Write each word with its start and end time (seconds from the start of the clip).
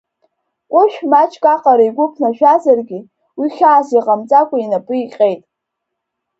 Кәышә 0.71 0.99
маҷк 1.11 1.43
аҟара 1.53 1.83
игәы 1.87 2.05
ԥнажәазаргьы, 2.11 2.99
уи 3.39 3.47
хьаас 3.55 3.87
иҟамҵакәа 3.97 4.57
инапы 4.59 4.95
иҟьеит. 5.03 5.41